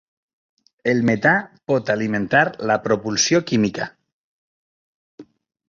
El 0.93 1.03
metà 1.09 1.33
pot 1.73 1.91
alimentar 1.95 2.43
la 2.71 2.79
propulsió 2.89 3.43
química. 3.53 3.89